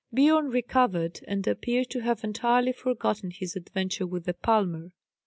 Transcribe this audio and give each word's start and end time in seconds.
Biorn 0.11 0.49
recovered, 0.49 1.19
and 1.27 1.45
appeared 1.45 1.91
to 1.91 1.99
have 1.99 2.23
entirely 2.23 2.71
forgotten 2.71 3.29
his 3.29 3.55
adventure 3.55 4.07
with 4.07 4.23
the 4.25 4.33
palmer. 4.33 4.93